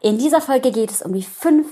[0.00, 1.66] in dieser Folge geht es um die fünf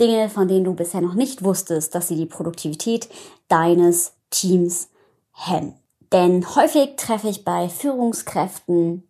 [0.00, 3.08] Dinge, von denen du bisher noch nicht wusstest, dass sie die Produktivität
[3.48, 4.88] deines Teams
[5.32, 5.74] hemmen.
[6.12, 9.04] Denn häufig treffe ich bei Führungskräften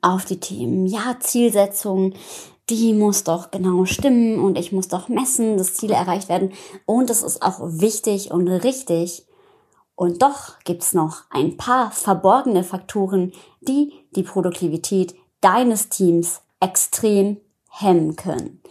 [0.00, 2.14] auf die Themen, ja, Zielsetzung,
[2.68, 6.52] die muss doch genau stimmen und ich muss doch messen, dass Ziele erreicht werden.
[6.86, 9.26] Und es ist auch wichtig und richtig.
[9.94, 17.38] Und doch gibt's noch ein paar verborgene Faktoren, die die Produktivität deines Teams extrem
[17.72, 18.62] hemmen können.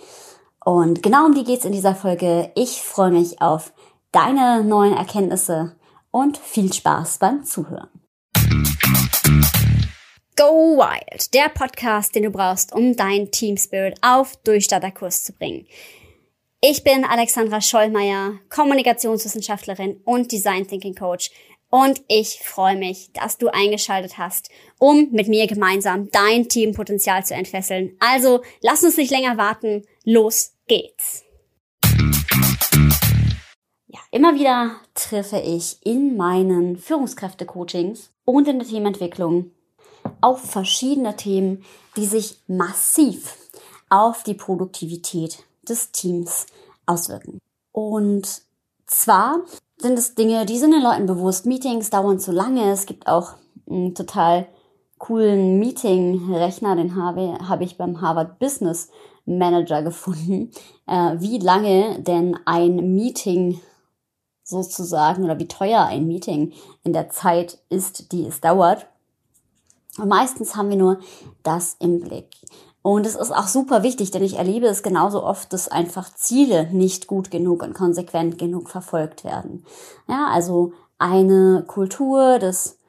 [0.64, 2.52] Und genau um die geht's in dieser Folge.
[2.56, 3.74] Ich freue mich auf
[4.12, 5.76] deine neuen Erkenntnisse
[6.12, 7.90] und viel Spaß beim Zuhören.
[10.38, 15.68] Go Wild, der Podcast, den du brauchst, um dein Team Spirit auf Durchstarterkurs zu bringen.
[16.62, 21.32] Ich bin Alexandra Schollmeier, Kommunikationswissenschaftlerin und Design Thinking Coach
[21.72, 27.34] und ich freue mich, dass du eingeschaltet hast, um mit mir gemeinsam dein Teampotenzial zu
[27.34, 27.96] entfesseln.
[28.00, 31.24] Also lass uns nicht länger warten, los geht's.
[33.88, 39.52] Ja, immer wieder treffe ich in meinen Führungskräfte-Coachings und in der Teamentwicklung
[40.20, 41.64] auf verschiedene Themen,
[41.96, 43.38] die sich massiv
[43.90, 46.48] auf die Produktivität des Teams
[46.86, 47.40] auswirken.
[47.72, 48.44] Und
[48.92, 49.40] zwar
[49.78, 51.46] sind es Dinge, die sind den Leuten bewusst.
[51.46, 52.72] Meetings dauern zu lange.
[52.72, 53.34] Es gibt auch
[53.70, 54.48] einen total
[54.98, 58.90] coolen Meeting-Rechner, den habe, habe ich beim Harvard Business
[59.26, 60.52] Manager gefunden,
[60.88, 63.60] äh, wie lange denn ein Meeting
[64.44, 66.54] sozusagen oder wie teuer ein Meeting
[66.84, 68.88] in der Zeit ist, die es dauert.
[69.98, 71.00] Und meistens haben wir nur
[71.44, 72.28] das im Blick.
[72.84, 76.68] Und es ist auch super wichtig, denn ich erlebe es genauso oft, dass einfach Ziele
[76.72, 79.66] nicht gut genug und konsequent genug verfolgt werden.
[80.08, 82.80] Ja, also eine Kultur des,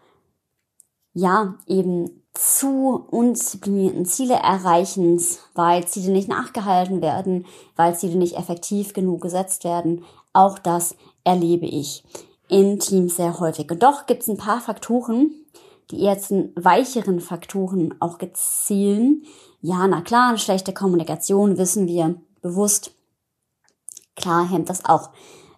[1.12, 7.44] ja, eben zu undisziplinierten Ziele erreichens, weil Ziele nicht nachgehalten werden,
[7.76, 10.04] weil Ziele nicht effektiv genug gesetzt werden.
[10.32, 12.04] Auch das erlebe ich
[12.48, 13.70] in Teams sehr häufig.
[13.70, 15.30] Und doch gibt es ein paar Faktoren,
[15.92, 16.16] die eher
[16.56, 19.24] weicheren Faktoren auch gezielen.
[19.60, 22.92] Ja, na klar, eine schlechte Kommunikation wissen wir bewusst.
[24.16, 25.10] Klar hemmt das auch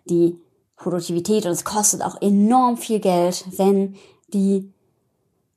[0.04, 0.38] die
[0.76, 3.96] Produktivität und es kostet auch enorm viel Geld, wenn
[4.32, 4.72] die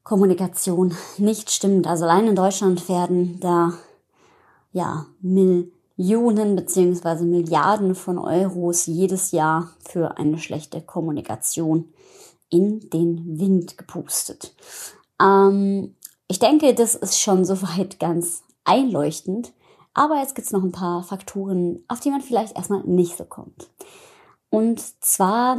[0.03, 1.87] Kommunikation nicht stimmt.
[1.87, 3.73] Also allein in Deutschland werden da
[4.71, 11.89] ja Millionen beziehungsweise Milliarden von Euros jedes Jahr für eine schlechte Kommunikation
[12.49, 14.53] in den Wind gepustet.
[15.21, 15.95] Ähm,
[16.27, 19.53] ich denke, das ist schon soweit ganz einleuchtend.
[19.93, 23.69] Aber jetzt gibt's noch ein paar Faktoren, auf die man vielleicht erstmal nicht so kommt.
[24.49, 25.57] Und zwar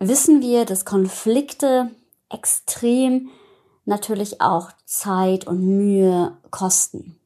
[0.00, 1.90] wissen wir, dass Konflikte
[2.28, 3.28] extrem
[3.84, 7.20] natürlich auch Zeit und Mühe kosten.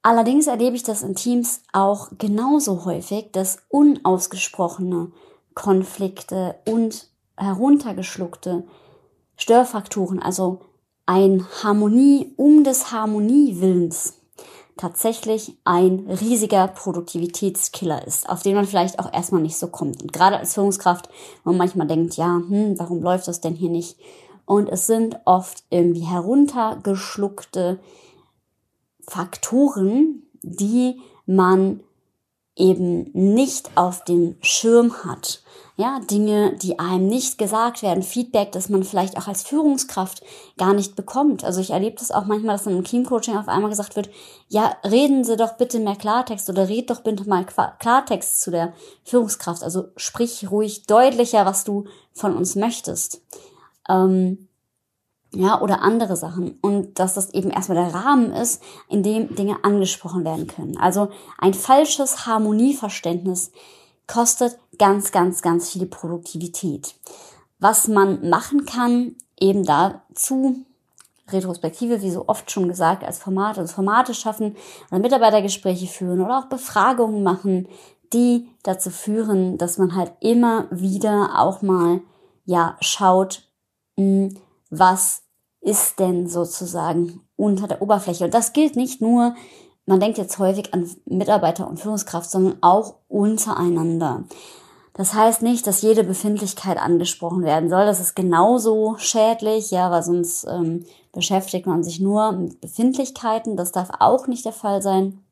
[0.00, 5.12] Allerdings erlebe ich das in Teams auch genauso häufig, dass unausgesprochene
[5.54, 8.64] Konflikte und heruntergeschluckte
[9.36, 10.60] Störfaktoren, also
[11.06, 14.14] ein Harmonie um des Harmoniewillens
[14.76, 20.02] tatsächlich ein riesiger Produktivitätskiller ist, auf den man vielleicht auch erstmal nicht so kommt.
[20.02, 21.08] Und gerade als Führungskraft,
[21.44, 23.98] wo man manchmal denkt, ja, hm, warum läuft das denn hier nicht?
[24.44, 27.78] Und es sind oft irgendwie heruntergeschluckte
[29.06, 31.80] Faktoren, die man
[32.56, 35.42] eben nicht auf dem Schirm hat.
[35.76, 40.22] Ja, Dinge, die einem nicht gesagt werden, Feedback, das man vielleicht auch als Führungskraft
[40.58, 41.44] gar nicht bekommt.
[41.44, 44.10] Also ich erlebe das auch manchmal, dass in einem Teamcoaching auf einmal gesagt wird,
[44.48, 47.46] ja, reden Sie doch bitte mehr Klartext oder red doch bitte mal
[47.78, 48.74] Klartext zu der
[49.04, 49.62] Führungskraft.
[49.62, 53.22] Also sprich ruhig deutlicher, was du von uns möchtest.
[53.88, 54.48] Ähm,
[55.34, 56.58] ja, oder andere Sachen.
[56.60, 60.76] Und dass das eben erstmal der Rahmen ist, in dem Dinge angesprochen werden können.
[60.76, 63.52] Also ein falsches Harmonieverständnis
[64.06, 66.94] kostet ganz, ganz, ganz viel Produktivität.
[67.58, 70.64] Was man machen kann, eben dazu,
[71.28, 74.56] Retrospektive, wie so oft schon gesagt, als Formate, also Formate schaffen
[74.90, 77.68] oder Mitarbeitergespräche führen oder auch Befragungen machen,
[78.12, 82.00] die dazu führen, dass man halt immer wieder auch mal,
[82.44, 83.48] ja, schaut,
[83.96, 84.36] hm,
[84.72, 85.22] was
[85.60, 88.24] ist denn sozusagen unter der Oberfläche.
[88.24, 89.34] Und das gilt nicht nur,
[89.86, 94.24] man denkt jetzt häufig an Mitarbeiter und Führungskraft, sondern auch untereinander.
[94.94, 97.86] Das heißt nicht, dass jede Befindlichkeit angesprochen werden soll.
[97.86, 103.56] Das ist genauso schädlich, ja, weil sonst ähm, beschäftigt man sich nur mit Befindlichkeiten.
[103.56, 105.22] Das darf auch nicht der Fall sein.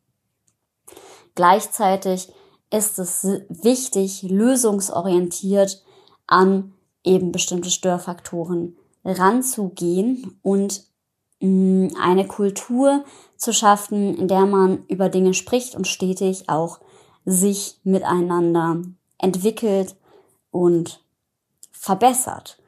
[1.35, 2.33] Gleichzeitig
[2.71, 5.83] ist es wichtig, lösungsorientiert
[6.27, 10.85] an eben bestimmte Störfaktoren ranzugehen und
[11.43, 13.05] eine Kultur
[13.37, 16.81] zu schaffen, in der man über Dinge spricht und stetig auch
[17.25, 18.83] sich miteinander
[19.19, 19.97] entwickelt
[20.51, 21.03] und
[21.73, 22.59] verbessert.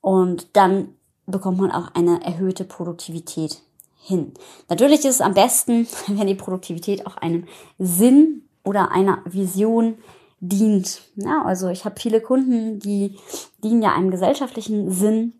[0.00, 0.94] Und dann
[1.26, 3.62] bekommt man auch eine erhöhte Produktivität
[4.00, 4.32] hin.
[4.68, 7.46] Natürlich ist es am besten, wenn die Produktivität auch einem
[7.78, 9.98] Sinn oder einer Vision
[10.40, 11.02] dient.
[11.16, 13.16] Ja, also ich habe viele Kunden, die
[13.62, 15.34] dienen ja einem gesellschaftlichen Sinn.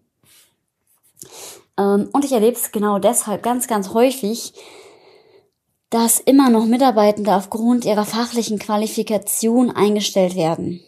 [1.79, 4.55] Ähm, und ich erlebe es genau deshalb ganz, ganz häufig,
[5.91, 10.81] dass immer noch Mitarbeitende aufgrund ihrer fachlichen Qualifikation eingestellt werden.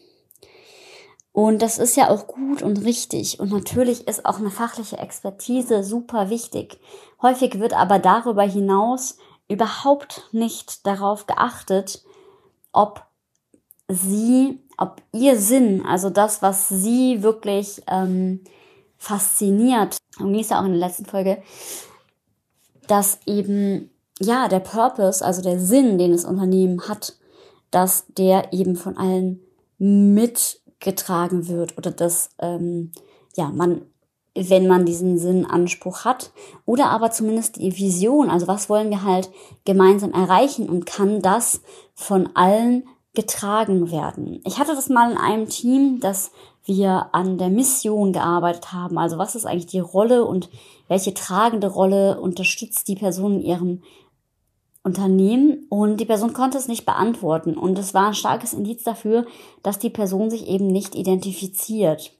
[1.32, 3.38] Und das ist ja auch gut und richtig.
[3.40, 6.80] Und natürlich ist auch eine fachliche Expertise super wichtig.
[7.20, 12.02] Häufig wird aber darüber hinaus überhaupt nicht darauf geachtet,
[12.72, 13.04] ob
[13.86, 18.42] sie, ob ihr Sinn, also das, was sie wirklich ähm,
[18.98, 21.42] fasziniert, und ging es ja auch in der letzten Folge,
[22.86, 23.90] dass eben,
[24.20, 27.16] ja, der Purpose, also der Sinn, den das Unternehmen hat,
[27.70, 29.40] dass der eben von allen
[29.78, 32.92] mitgetragen wird oder dass, ähm,
[33.36, 33.82] ja, man,
[34.34, 36.30] wenn man diesen Sinnanspruch hat
[36.64, 39.30] oder aber zumindest die Vision, also was wollen wir halt
[39.64, 41.60] gemeinsam erreichen und kann das
[41.94, 42.84] von allen
[43.14, 44.40] getragen werden.
[44.44, 46.30] Ich hatte das mal in einem Team, dass
[46.66, 48.98] wir an der Mission gearbeitet haben.
[48.98, 50.50] Also was ist eigentlich die Rolle und
[50.88, 53.82] welche tragende Rolle unterstützt die Person in ihrem
[54.82, 59.26] Unternehmen und die Person konnte es nicht beantworten und es war ein starkes Indiz dafür,
[59.64, 62.12] dass die Person sich eben nicht identifiziert.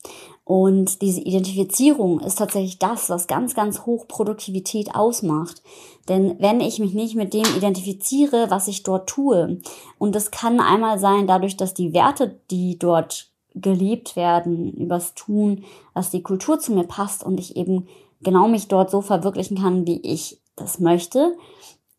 [0.42, 5.62] Und diese Identifizierung ist tatsächlich das, was ganz, ganz hoch Produktivität ausmacht.
[6.08, 9.60] Denn wenn ich mich nicht mit dem identifiziere, was ich dort tue,
[9.98, 15.64] und das kann einmal sein dadurch, dass die Werte, die dort gelebt werden, übers Tun,
[15.94, 17.88] dass die Kultur zu mir passt und ich eben
[18.22, 21.36] genau mich dort so verwirklichen kann, wie ich das möchte.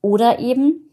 [0.02, 0.90] Oder eben,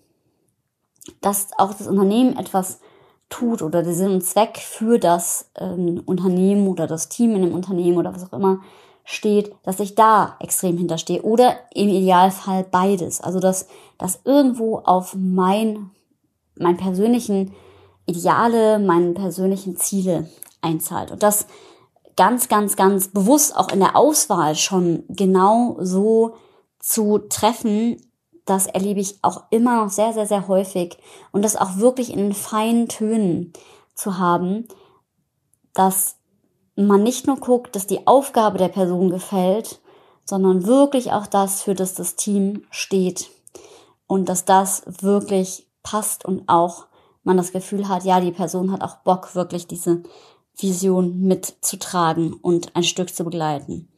[1.21, 2.81] dass auch das Unternehmen etwas
[3.29, 7.55] tut oder der Sinn und Zweck für das ähm, Unternehmen oder das Team in dem
[7.55, 8.61] Unternehmen oder was auch immer
[9.05, 13.21] steht, dass ich da extrem hinterstehe oder im Idealfall beides.
[13.21, 13.67] Also dass
[13.99, 15.91] das irgendwo auf mein,
[16.57, 17.53] mein persönlichen
[18.07, 20.29] Ideale, meinen persönlichen Ziele
[20.65, 21.11] einzahlt.
[21.11, 21.47] Und das
[22.17, 26.37] ganz, ganz, ganz bewusst auch in der Auswahl schon genau so
[26.79, 28.01] zu treffen,
[28.45, 30.99] das erlebe ich auch immer noch sehr, sehr, sehr häufig
[31.33, 33.53] und das auch wirklich in feinen Tönen
[33.95, 34.69] zu haben,
[35.73, 36.17] dass
[36.77, 39.81] man nicht nur guckt, dass die Aufgabe der Person gefällt,
[40.25, 43.31] sondern wirklich auch das, für das das Team steht
[44.07, 46.87] und dass das wirklich passt und auch
[47.23, 50.03] man das Gefühl hat, ja, die Person hat auch Bock, wirklich diese
[50.57, 53.89] Vision mitzutragen und ein Stück zu begleiten.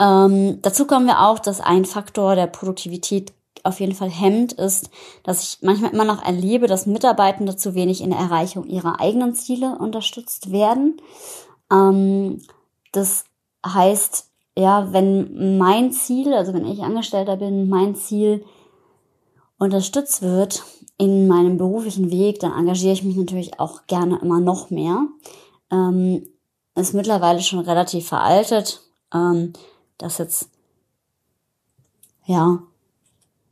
[0.00, 3.32] Ähm, dazu kommen wir auch, dass ein Faktor der Produktivität
[3.62, 4.90] auf jeden Fall hemmt, ist,
[5.22, 9.34] dass ich manchmal immer noch erlebe, dass Mitarbeitende zu wenig in der Erreichung ihrer eigenen
[9.34, 11.00] Ziele unterstützt werden.
[11.72, 12.42] Ähm,
[12.92, 13.24] das
[13.66, 18.44] heißt, ja, wenn mein Ziel, also wenn ich Angestellter bin, mein Ziel
[19.58, 20.62] unterstützt wird
[21.04, 25.06] in meinem beruflichen Weg, dann engagiere ich mich natürlich auch gerne immer noch mehr.
[25.70, 26.26] Ähm,
[26.74, 28.80] ist mittlerweile schon relativ veraltet.
[29.12, 29.52] Ähm,
[29.98, 30.48] das jetzt,
[32.24, 32.62] ja,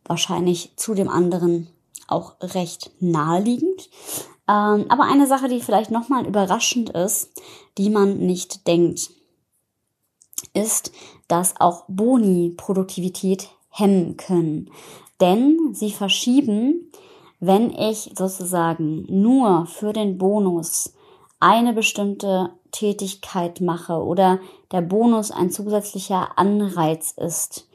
[0.05, 1.69] wahrscheinlich zu dem anderen
[2.09, 3.91] auch recht naheliegend.
[4.49, 7.31] Ähm, aber eine Sache, die vielleicht nochmal überraschend ist,
[7.77, 9.11] die man nicht denkt,
[10.55, 10.91] ist,
[11.29, 14.71] dass auch Boni Produktivität hemmen können.
[15.21, 16.91] Denn sie verschieben,
[17.45, 20.95] wenn ich sozusagen nur für den Bonus
[21.41, 24.39] eine bestimmte Tätigkeit mache oder
[24.71, 27.69] der Bonus ein zusätzlicher Anreiz ist,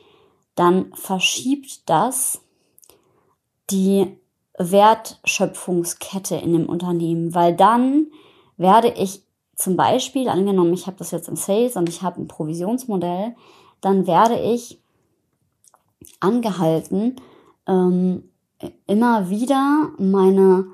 [0.56, 2.40] dann verschiebt das
[3.70, 4.18] die
[4.58, 8.08] Wertschöpfungskette in dem Unternehmen, weil dann
[8.56, 9.22] werde ich
[9.58, 13.36] zum Beispiel, angenommen, ich habe das jetzt im Sales und ich habe ein Provisionsmodell,
[13.82, 14.80] dann werde ich
[16.22, 17.18] angehalten,
[17.68, 18.30] ähm,
[18.86, 20.68] immer wieder meine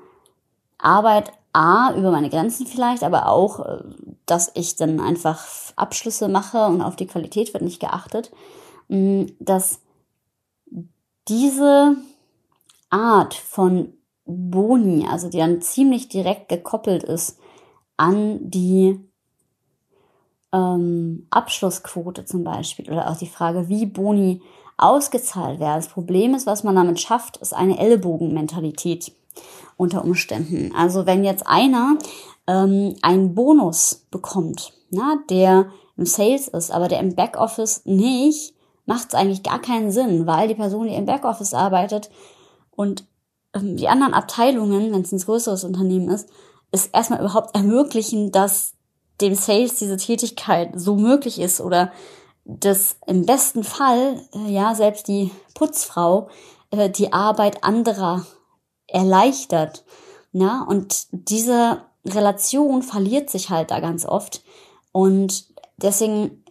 [0.78, 3.82] Arbeit A, über meine Grenzen vielleicht, aber auch, äh,
[4.26, 8.32] dass ich dann einfach Abschlüsse mache und auf die Qualität wird nicht geachtet,
[8.88, 9.80] mm, dass
[11.28, 11.96] diese
[12.90, 13.94] Art von
[14.26, 17.38] Boni, also die dann ziemlich direkt gekoppelt ist
[17.96, 18.98] an die
[20.52, 24.42] ähm, Abschlussquote zum Beispiel oder auch die Frage, wie Boni
[24.76, 25.76] ausgezahlt werden.
[25.76, 29.12] Das Problem ist, was man damit schafft, ist eine Ellbogenmentalität
[29.76, 30.72] unter Umständen.
[30.76, 31.96] Also wenn jetzt einer
[32.46, 35.66] ähm, einen Bonus bekommt, na, der
[35.96, 38.54] im Sales ist, aber der im Backoffice nicht
[38.86, 42.10] macht es eigentlich gar keinen Sinn, weil die Person, die im Backoffice arbeitet
[42.70, 43.04] und
[43.54, 46.28] ähm, die anderen Abteilungen, wenn es ein größeres Unternehmen ist,
[46.72, 48.74] ist erstmal überhaupt ermöglichen, dass
[49.20, 51.92] dem Sales diese Tätigkeit so möglich ist oder
[52.44, 56.28] dass im besten Fall, äh, ja, selbst die Putzfrau
[56.70, 58.26] äh, die Arbeit anderer
[58.86, 59.84] erleichtert.
[60.32, 64.42] Ja, und diese Relation verliert sich halt da ganz oft.
[64.92, 65.46] Und
[65.76, 66.44] deswegen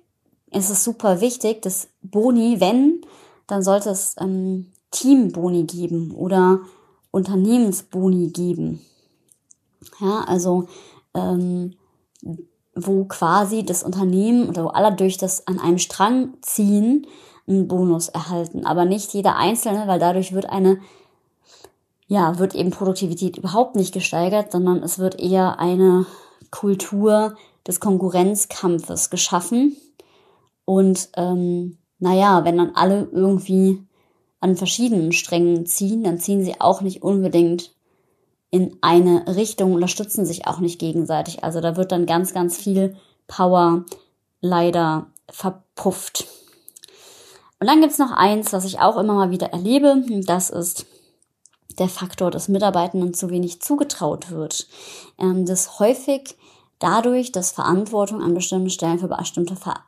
[0.52, 3.02] ist es super wichtig, dass Boni, wenn,
[3.48, 6.62] dann sollte es ähm, Teamboni geben oder
[7.12, 8.82] Unternehmensboni geben.
[10.00, 10.68] Ja, also
[11.14, 11.76] ähm,
[12.76, 17.08] wo quasi das Unternehmen oder wo alle durch das an einem Strang ziehen,
[17.48, 18.66] einen Bonus erhalten.
[18.66, 20.80] Aber nicht jeder Einzelne, weil dadurch wird eine,
[22.08, 26.06] ja, wird eben Produktivität überhaupt nicht gesteigert, sondern es wird eher eine
[26.52, 27.36] Kultur
[27.68, 29.76] des Konkurrenzkampfes geschaffen.
[30.66, 33.84] Und ähm, naja, wenn dann alle irgendwie
[34.40, 37.74] an verschiedenen Strängen ziehen, dann ziehen sie auch nicht unbedingt
[38.54, 41.44] in eine Richtung, unterstützen sich auch nicht gegenseitig.
[41.44, 42.96] Also da wird dann ganz, ganz viel
[43.26, 43.84] Power
[44.42, 46.28] leider verpufft.
[47.60, 50.04] Und dann gibt's noch eins, was ich auch immer mal wieder erlebe.
[50.28, 50.86] Das ist
[51.80, 54.68] der Faktor, dass Mitarbeitenden zu wenig zugetraut wird.
[55.18, 56.38] Ähm, das häufig
[56.78, 59.80] dadurch, dass Verantwortung an bestimmten Stellen für bestimmte Ver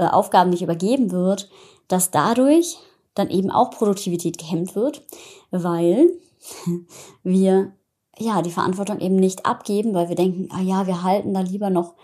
[0.00, 1.48] äh, Aufgaben nicht übergeben wird,
[1.86, 2.78] dass dadurch
[3.14, 5.02] dann eben auch Produktivität gehemmt wird,
[5.52, 6.10] weil
[7.22, 7.74] wir
[8.18, 11.70] ja, die Verantwortung eben nicht abgeben, weil wir denken, ah ja, wir halten da lieber
[11.70, 11.94] noch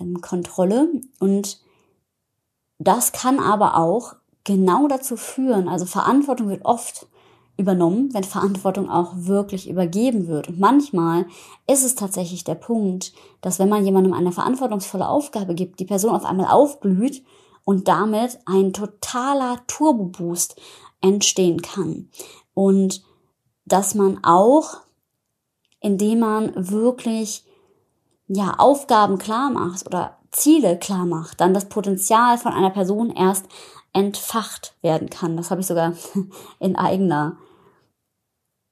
[0.00, 0.88] ähm, Kontrolle.
[1.18, 1.60] Und
[2.78, 4.14] das kann aber auch
[4.44, 7.06] genau dazu führen, also Verantwortung wird oft
[7.56, 10.48] übernommen, wenn Verantwortung auch wirklich übergeben wird.
[10.48, 11.26] Und manchmal
[11.66, 16.14] ist es tatsächlich der Punkt, dass wenn man jemandem eine verantwortungsvolle Aufgabe gibt, die Person
[16.14, 17.22] auf einmal aufblüht
[17.64, 20.60] und damit ein totaler Turbo-Boost
[21.00, 22.08] entstehen kann.
[22.54, 23.02] Und
[23.64, 24.78] dass man auch
[25.82, 27.44] indem man wirklich
[28.28, 33.46] ja Aufgaben klar macht oder Ziele klar macht, dann das Potenzial von einer Person erst
[33.92, 35.36] entfacht werden kann.
[35.36, 35.92] Das habe ich sogar
[36.58, 37.36] in eigener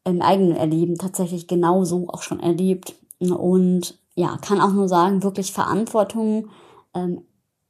[0.04, 5.52] im eigenen Erleben tatsächlich genauso auch schon erlebt und ja kann auch nur sagen wirklich
[5.52, 6.48] Verantwortung
[6.94, 7.22] ähm,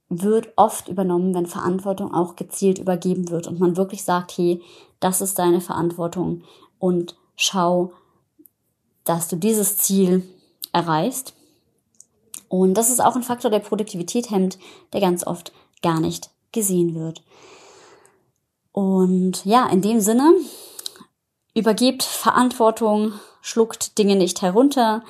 [0.08, 4.62] wird oft übernommen, wenn Verantwortung auch gezielt übergeben wird und man wirklich sagt, hey,
[5.00, 6.42] das ist deine Verantwortung
[6.78, 7.92] und schau,
[9.10, 10.22] dass du dieses Ziel
[10.72, 11.34] erreichst.
[12.48, 14.56] Und das ist auch ein Faktor, der Produktivität hemmt,
[14.92, 15.52] der ganz oft
[15.82, 17.24] gar nicht gesehen wird.
[18.70, 20.32] Und ja, in dem Sinne,
[21.54, 25.02] übergebt Verantwortung, schluckt Dinge nicht herunter,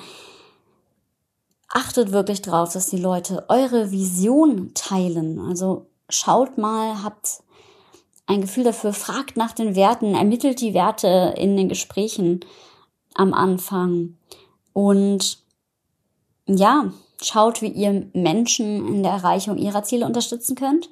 [1.69, 5.39] achtet wirklich drauf, dass die Leute eure Vision teilen.
[5.39, 7.43] Also schaut mal, habt
[8.25, 12.43] ein Gefühl dafür, fragt nach den Werten, ermittelt die Werte in den Gesprächen
[13.15, 14.17] am Anfang.
[14.73, 15.39] Und
[16.47, 16.91] ja,
[17.21, 20.89] schaut, wie ihr Menschen in der Erreichung ihrer Ziele unterstützen könnt.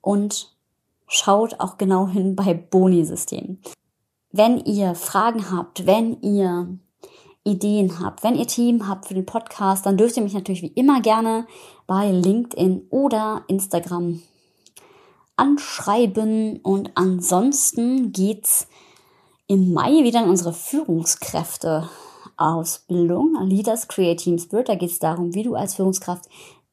[0.00, 0.54] Und
[1.08, 3.60] schaut auch genau hin bei Boni-Systemen.
[4.32, 6.78] Wenn ihr Fragen habt, wenn ihr
[7.44, 10.68] Ideen habt, wenn ihr Team habt für den Podcast, dann dürft ihr mich natürlich wie
[10.68, 11.46] immer gerne
[11.86, 14.22] bei LinkedIn oder Instagram
[15.36, 16.60] anschreiben.
[16.62, 18.68] Und ansonsten geht's
[19.50, 24.68] im Mai wieder in unsere Führungskräfte-Ausbildung, Leaders Create Team Spirit.
[24.68, 26.26] Da geht es darum, wie du als Führungskraft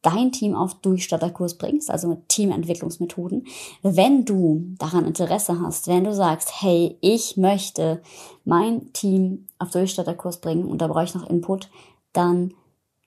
[0.04, 3.48] dein Team auf Durchstarterkurs bringst, also mit Teamentwicklungsmethoden.
[3.82, 8.04] Wenn du daran Interesse hast, wenn du sagst, hey, ich möchte
[8.46, 11.72] mein Team auf Durchstarterkurs bringen und da brauche ich noch Input,
[12.14, 12.54] dann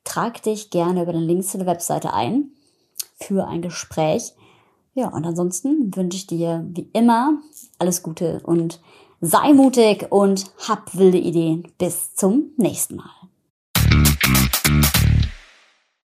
[0.03, 2.51] trag dich gerne über den Link zu der Webseite ein
[3.15, 4.33] für ein Gespräch.
[4.95, 7.39] Ja, und ansonsten wünsche ich dir wie immer
[7.79, 8.81] alles Gute und
[9.23, 11.71] Sei mutig und hab wilde Ideen.
[11.77, 13.11] Bis zum nächsten Mal.